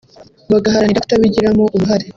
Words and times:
bagaharanira 0.51 1.03
kutabigiramo 1.03 1.61
uruhare 1.75 2.05